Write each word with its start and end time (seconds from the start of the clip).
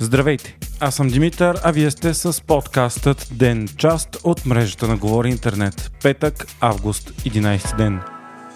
Здравейте! 0.00 0.58
Аз 0.80 0.94
съм 0.94 1.08
Димитър, 1.08 1.60
а 1.64 1.70
вие 1.72 1.90
сте 1.90 2.14
с 2.14 2.42
подкастът 2.46 3.28
Ден, 3.32 3.68
част 3.76 4.16
от 4.24 4.46
мрежата 4.46 4.88
на 4.88 4.96
Говори 4.96 5.28
Интернет. 5.28 5.90
Петък, 6.02 6.46
август, 6.60 7.10
11 7.10 7.76
ден. 7.76 8.00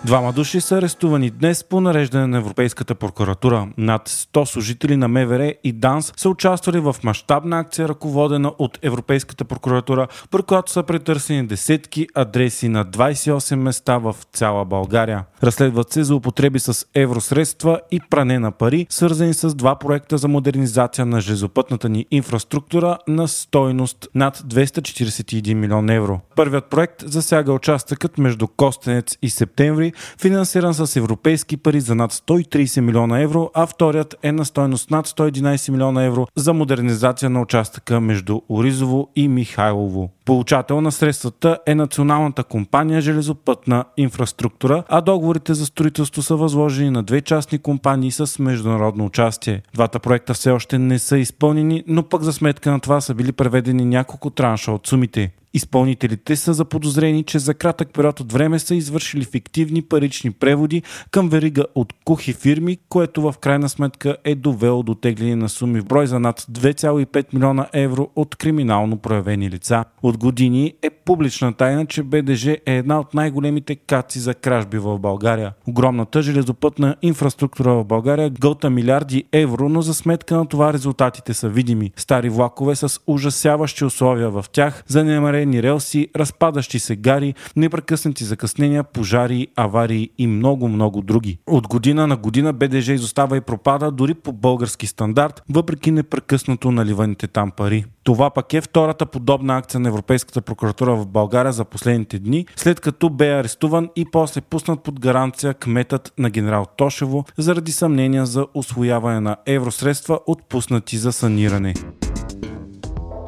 Двама 0.05 0.33
души 0.33 0.61
са 0.61 0.77
арестувани 0.77 1.31
днес 1.31 1.65
по 1.65 1.81
нареждане 1.81 2.27
на 2.27 2.39
Европейската 2.39 2.95
прокуратура. 2.95 3.69
Над 3.79 4.09
100 4.09 4.45
служители 4.45 4.97
на 4.97 5.09
МВР 5.09 5.55
и 5.65 5.73
ДАНС 5.73 6.13
са 6.17 6.29
участвали 6.29 6.81
в 6.81 6.97
мащабна 7.05 7.59
акция, 7.59 7.89
ръководена 7.89 8.53
от 8.59 8.79
Европейската 8.83 9.45
прокуратура, 9.45 10.07
при 10.31 10.43
която 10.43 10.73
са 10.73 10.83
претърсени 10.83 11.47
десетки 11.47 12.07
адреси 12.15 12.69
на 12.69 12.87
28 12.87 13.55
места 13.55 13.99
в 13.99 14.17
цяла 14.33 14.65
България. 14.65 15.25
Разследват 15.43 15.93
се 15.93 16.05
за 16.05 16.15
употреби 16.15 16.59
с 16.59 16.87
евросредства 16.95 17.81
и 17.91 18.01
пране 18.11 18.39
на 18.39 18.53
пари, 18.53 18.87
свързани 18.91 19.35
с 19.35 19.55
два 19.55 19.79
проекта 19.79 20.19
за 20.19 20.29
модернизация 20.29 21.07
на 21.07 21.21
железопътната 21.21 21.89
ни 21.89 22.07
инфраструктура 22.11 22.99
на 23.09 23.29
стойност 23.29 24.09
над 24.15 24.39
241 24.39 25.55
милион 25.55 25.91
евро. 25.91 26.21
Първият 26.37 26.71
проект 26.71 27.03
засяга 27.07 27.53
участъкът 27.53 28.19
между 28.19 28.47
Костенец 28.47 29.19
и 29.23 29.31
Септември, 29.31 29.92
финансиран 30.21 30.75
с 30.75 30.97
европейски 30.97 31.57
пари 31.57 31.81
за 31.81 31.95
над 31.95 32.13
130 32.13 32.81
милиона 32.81 33.21
евро, 33.21 33.51
а 33.55 33.67
вторият 33.67 34.15
е 34.23 34.33
на 34.33 34.45
стойност 34.45 34.91
над 34.91 35.09
111 35.09 35.71
милиона 35.71 36.05
евро 36.05 36.27
за 36.37 36.53
модернизация 36.53 37.31
на 37.31 37.41
участъка 37.41 38.01
между 38.01 38.41
Оризово 38.49 39.09
и 39.17 39.29
Михайлово. 39.29 40.11
Получател 40.25 40.81
на 40.81 40.93
средствата 40.93 41.59
е 41.67 41.75
Националната 41.75 42.45
компания 42.45 43.01
Железопътна 43.01 43.85
инфраструктура, 43.97 44.85
а 44.89 45.01
договорите 45.01 45.55
за 45.55 45.67
строителство 45.67 46.23
са 46.23 46.37
възложени 46.37 46.91
на 46.91 47.03
две 47.03 47.21
частни 47.21 47.59
компании 47.59 48.11
с 48.11 48.39
международно 48.39 49.05
участие. 49.05 49.63
Двата 49.75 49.99
проекта 49.99 50.35
все 50.35 50.51
още 50.51 50.79
не 50.79 50.99
са 50.99 51.19
изпълнени, 51.19 51.85
но 51.87 52.03
пък 52.03 52.23
за 52.23 52.33
сметка 52.33 52.71
на 52.71 52.81
това 52.81 53.01
са 53.01 53.15
били 53.15 53.33
преведени 53.33 53.85
няколко 53.85 54.31
транша 54.31 54.73
от 54.73 54.87
сумите. 54.87 55.31
Изпълнителите 55.55 56.37
са 56.37 56.55
заподозрени, 56.55 57.25
че 57.25 57.39
за 57.39 57.55
кратък 57.55 57.93
период 57.93 58.21
от 58.21 58.33
време 58.33 58.59
са 58.59 58.75
извършили 58.75 59.25
фиктивни 59.25 59.83
парични 59.83 60.31
преводи 60.31 60.83
към 61.11 61.29
верига 61.29 61.65
от 61.75 61.93
кухи 62.05 62.33
фирми, 62.33 62.79
което 62.89 63.23
в 63.23 63.35
крайна 63.41 63.69
сметка 63.69 64.17
е 64.25 64.35
довело 64.35 64.83
до 64.83 64.95
тегляне 64.95 65.37
на 65.37 65.49
суми 65.49 65.81
в 65.81 65.85
брой 65.85 66.07
за 66.07 66.21
над 66.21 66.41
2,5 66.41 67.35
милиона 67.35 67.67
евро 67.73 68.09
от 68.17 68.37
криминално 68.37 68.97
проявени 68.99 69.51
лица. 69.51 69.85
От 70.03 70.19
години 70.19 70.75
е 70.83 70.91
публична 70.91 71.53
тайна, 71.53 71.87
че 71.87 72.03
БДЖ 72.03 72.51
е 72.67 72.77
една 72.77 73.01
от 73.01 73.15
най-големите 73.15 73.77
каци 73.77 74.19
за 74.19 74.35
кражби 74.35 74.79
в 74.79 74.99
България. 74.99 75.53
Огромната 75.67 76.23
железопътна 76.23 76.97
инфраструктура 77.03 77.75
в 77.75 77.85
България 77.85 78.31
гълта 78.31 78.71
милиарди 78.71 79.25
евро, 79.33 79.69
но 79.69 79.83
за 79.83 79.95
сметка 79.95 80.37
на 80.37 80.47
това 80.47 80.73
резултатите 80.73 81.35
са 81.35 81.49
видими. 81.49 81.91
Стари 81.97 82.29
влакове 82.29 82.77
с 82.77 83.01
ужасяващи 83.07 83.85
условия 83.85 84.31
в 84.31 84.45
тях, 84.53 84.85
за 84.87 85.05
занемарени 85.43 85.63
релси, 85.63 86.09
разпадащи 86.17 86.79
се 86.79 86.97
гари, 86.97 87.35
непрекъснати 87.57 88.25
закъснения, 88.25 88.85
пожари, 88.85 89.49
аварии 89.57 90.11
и 90.19 90.27
много-много 90.27 91.03
други. 91.03 91.39
От 91.47 91.69
година 91.69 92.07
на 92.07 92.17
година 92.17 92.53
БДЖ 92.53 92.93
изостава 92.93 93.37
и 93.37 93.41
пропада 93.41 93.91
дори 93.91 94.15
по 94.15 94.33
български 94.33 94.87
стандарт, 94.87 95.43
въпреки 95.51 95.91
непрекъснато 95.91 96.71
наливаните 96.71 97.27
там 97.27 97.51
пари. 97.51 97.85
Това 98.05 98.31
пък 98.31 98.55
е 98.55 98.61
втората 98.61 99.07
подобна 99.07 99.57
акция 99.57 99.81
на 99.81 99.89
Европейската 99.89 100.43
прокуратура 100.43 100.97
в 100.97 101.07
България 101.07 101.53
за 101.53 101.65
последните 101.65 102.19
дни, 102.19 102.47
след 102.57 102.81
като 102.81 103.11
бе 103.11 103.31
арестуван 103.33 103.89
и 103.97 104.05
после 104.13 104.41
пуснат 104.41 104.83
под 104.83 105.01
гаранция 105.01 105.55
кметът 105.55 106.13
на 106.19 106.31
генерал 106.31 106.67
Тошево 106.77 107.25
заради 107.39 107.73
съмнения 107.73 108.27
за 108.27 108.47
освояване 108.55 109.21
на 109.21 109.37
евросредства, 109.47 110.19
отпуснати 110.27 110.97
за 110.97 111.13
саниране. 111.13 111.75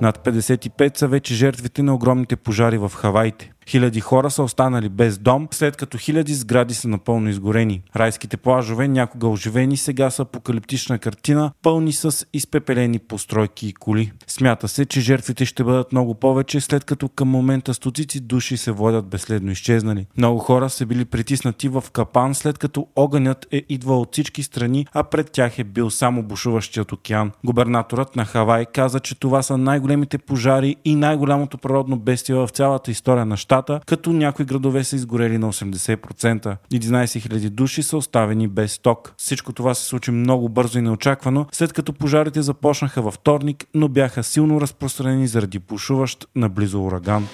Над 0.00 0.24
55 0.24 0.96
са 0.98 1.08
вече 1.08 1.34
жертвите 1.34 1.82
на 1.82 1.94
огромните 1.94 2.36
пожари 2.36 2.78
в 2.78 2.92
Хавайте. 2.94 3.53
Хиляди 3.68 4.00
хора 4.00 4.30
са 4.30 4.42
останали 4.42 4.88
без 4.88 5.18
дом, 5.18 5.48
след 5.50 5.76
като 5.76 5.98
хиляди 5.98 6.34
сгради 6.34 6.74
са 6.74 6.88
напълно 6.88 7.28
изгорени. 7.28 7.82
Райските 7.96 8.36
плажове, 8.36 8.88
някога 8.88 9.28
оживени, 9.28 9.76
сега 9.76 10.10
са 10.10 10.22
апокалиптична 10.22 10.98
картина, 10.98 11.52
пълни 11.62 11.92
с 11.92 12.26
изпепелени 12.32 12.98
постройки 12.98 13.68
и 13.68 13.72
коли. 13.72 14.12
Смята 14.26 14.68
се, 14.68 14.86
че 14.86 15.00
жертвите 15.00 15.44
ще 15.44 15.64
бъдат 15.64 15.92
много 15.92 16.14
повече, 16.14 16.60
след 16.60 16.84
като 16.84 17.08
към 17.08 17.28
момента 17.28 17.74
стотици 17.74 18.20
души 18.20 18.56
се 18.56 18.70
водят 18.70 19.06
безследно 19.06 19.50
изчезнали. 19.50 20.06
Много 20.16 20.38
хора 20.38 20.70
са 20.70 20.86
били 20.86 21.04
притиснати 21.04 21.68
в 21.68 21.84
капан, 21.92 22.34
след 22.34 22.58
като 22.58 22.86
огънят 22.96 23.46
е 23.52 23.62
идвал 23.68 24.00
от 24.00 24.12
всички 24.12 24.42
страни, 24.42 24.86
а 24.92 25.02
пред 25.02 25.30
тях 25.30 25.58
е 25.58 25.64
бил 25.64 25.90
само 25.90 26.22
бушуващият 26.22 26.92
океан. 26.92 27.30
Губернаторът 27.44 28.16
на 28.16 28.24
Хавай 28.24 28.66
каза, 28.66 29.00
че 29.00 29.20
това 29.20 29.42
са 29.42 29.58
най-големите 29.58 30.18
пожари 30.18 30.76
и 30.84 30.94
най-голямото 30.94 31.58
природно 31.58 31.98
бестие 31.98 32.34
в 32.34 32.48
цялата 32.48 32.90
история 32.90 33.26
на 33.26 33.36
щата 33.36 33.53
щата, 33.54 33.80
като 33.86 34.12
някои 34.12 34.44
градове 34.44 34.84
са 34.84 34.96
изгорели 34.96 35.38
на 35.38 35.52
80%. 35.52 36.56
11 36.72 37.04
000 37.04 37.50
души 37.50 37.82
са 37.82 37.96
оставени 37.96 38.48
без 38.48 38.78
ток. 38.78 39.14
Всичко 39.16 39.52
това 39.52 39.74
се 39.74 39.84
случи 39.84 40.10
много 40.10 40.48
бързо 40.48 40.78
и 40.78 40.82
неочаквано, 40.82 41.46
след 41.52 41.72
като 41.72 41.92
пожарите 41.92 42.42
започнаха 42.42 43.02
във 43.02 43.14
вторник, 43.14 43.64
но 43.74 43.88
бяха 43.88 44.22
силно 44.22 44.60
разпространени 44.60 45.26
заради 45.26 45.58
пушуващ 45.58 46.26
наблизо 46.36 46.84
ураган. 46.84 47.28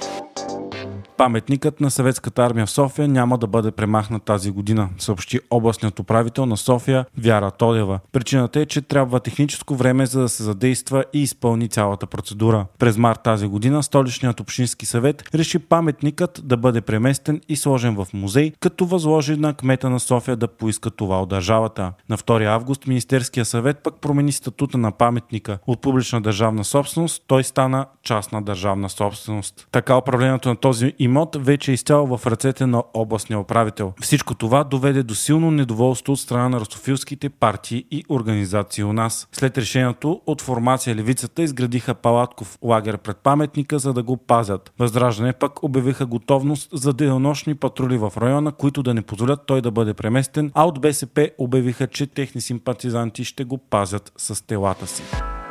Паметникът 1.20 1.80
на 1.80 1.90
съветската 1.90 2.44
армия 2.44 2.66
в 2.66 2.70
София 2.70 3.08
няма 3.08 3.38
да 3.38 3.46
бъде 3.46 3.70
премахнат 3.70 4.22
тази 4.22 4.50
година, 4.50 4.88
съобщи 4.98 5.40
областният 5.50 5.98
управител 5.98 6.46
на 6.46 6.56
София 6.56 7.06
Вяра 7.18 7.50
Тодева. 7.50 8.00
Причината 8.12 8.60
е, 8.60 8.66
че 8.66 8.82
трябва 8.82 9.20
техническо 9.20 9.74
време 9.74 10.06
за 10.06 10.20
да 10.20 10.28
се 10.28 10.42
задейства 10.42 11.04
и 11.12 11.22
изпълни 11.22 11.68
цялата 11.68 12.06
процедура. 12.06 12.66
През 12.78 12.96
март 12.96 13.22
тази 13.22 13.46
година 13.46 13.82
столичният 13.82 14.40
общински 14.40 14.86
съвет 14.86 15.28
реши 15.34 15.58
паметникът 15.58 16.40
да 16.44 16.56
бъде 16.56 16.80
преместен 16.80 17.40
и 17.48 17.56
сложен 17.56 17.94
в 17.94 18.06
музей, 18.12 18.52
като 18.60 18.86
възложи 18.86 19.36
на 19.36 19.54
кмета 19.54 19.90
на 19.90 20.00
София 20.00 20.36
да 20.36 20.48
поиска 20.48 20.90
това 20.90 21.22
от 21.22 21.28
държавата. 21.28 21.92
На 22.08 22.18
2 22.18 22.46
август 22.46 22.86
Министерския 22.86 23.44
съвет 23.44 23.78
пък 23.82 23.94
промени 24.00 24.32
статута 24.32 24.78
на 24.78 24.92
паметника. 24.92 25.58
От 25.66 25.80
публична 25.80 26.20
държавна 26.20 26.64
собственост 26.64 27.24
той 27.26 27.44
стана 27.44 27.86
частна 28.02 28.42
държавна 28.42 28.88
собственост. 28.88 29.68
Така 29.72 29.96
управлението 29.96 30.48
на 30.48 30.56
този 30.56 30.94
имот 31.10 31.36
вече 31.40 31.70
е 31.70 31.74
изцяло 31.74 32.16
в 32.16 32.26
ръцете 32.26 32.66
на 32.66 32.82
областния 32.94 33.40
управител. 33.40 33.92
Всичко 34.00 34.34
това 34.34 34.64
доведе 34.64 35.02
до 35.02 35.14
силно 35.14 35.50
недоволство 35.50 36.12
от 36.12 36.20
страна 36.20 36.48
на 36.48 36.60
русофилските 36.60 37.28
партии 37.28 37.84
и 37.90 38.04
организации 38.08 38.84
у 38.84 38.92
нас. 38.92 39.28
След 39.32 39.58
решението 39.58 40.20
от 40.26 40.42
формация 40.42 40.96
Левицата 40.96 41.42
изградиха 41.42 41.94
палатков 41.94 42.58
лагер 42.62 42.98
пред 42.98 43.16
паметника, 43.16 43.78
за 43.78 43.92
да 43.92 44.02
го 44.02 44.16
пазят. 44.16 44.72
Възраждане 44.78 45.32
пък 45.32 45.62
обявиха 45.62 46.06
готовност 46.06 46.68
за 46.72 46.92
денонощни 46.92 47.54
патрули 47.54 47.98
в 47.98 48.12
района, 48.16 48.52
които 48.52 48.82
да 48.82 48.94
не 48.94 49.02
позволят 49.02 49.46
той 49.46 49.60
да 49.60 49.70
бъде 49.70 49.94
преместен, 49.94 50.50
а 50.54 50.64
от 50.64 50.80
БСП 50.80 51.30
обявиха, 51.38 51.86
че 51.86 52.06
техни 52.06 52.40
симпатизанти 52.40 53.24
ще 53.24 53.44
го 53.44 53.58
пазят 53.58 54.12
с 54.16 54.46
телата 54.46 54.86
си. 54.86 55.02